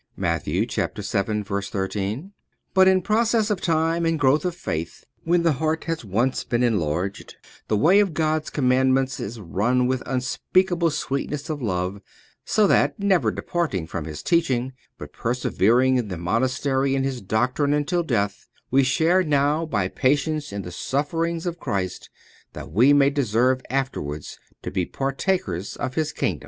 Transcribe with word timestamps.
1919Matth. 0.17 1.45
vii. 1.45 1.61
13. 1.83 2.33
But 2.73 2.87
in 2.87 3.03
process 3.03 3.51
of 3.51 3.61
time 3.61 4.03
and 4.03 4.19
growth 4.19 4.45
of 4.45 4.55
faith, 4.55 5.05
when 5.25 5.43
the 5.43 5.51
heart 5.61 5.83
has 5.83 6.03
once 6.03 6.43
been 6.43 6.63
enlarged, 6.63 7.35
the 7.67 7.77
way 7.77 7.99
of 7.99 8.15
God's 8.15 8.49
commandments 8.49 9.19
is 9.19 9.39
run 9.39 9.85
with 9.85 10.01
unspeakable 10.07 10.89
sweetness 10.89 11.51
of 11.51 11.61
love; 11.61 12.01
so 12.43 12.65
that, 12.65 12.99
never 12.99 13.29
departing 13.29 13.85
from 13.85 14.05
His 14.05 14.23
teaching, 14.23 14.73
but 14.97 15.13
persevering 15.13 15.97
in 15.97 16.07
the 16.07 16.17
Monastery 16.17 16.95
in 16.95 17.03
His 17.03 17.21
doctrine 17.21 17.71
until 17.71 18.01
death, 18.01 18.47
we 18.71 18.81
share 18.81 19.21
now 19.21 19.67
by 19.67 19.87
patience 19.87 20.51
in 20.51 20.63
the 20.63 20.71
sufferings 20.71 21.45
of 21.45 21.59
Christ, 21.59 22.09
that 22.53 22.71
we 22.71 22.91
may 22.91 23.11
deserve 23.11 23.61
afterwards 23.69 24.39
to 24.63 24.71
be 24.71 24.83
partakers 24.83 25.75
of 25.75 25.93
His 25.93 26.11
kingdom. 26.11 26.39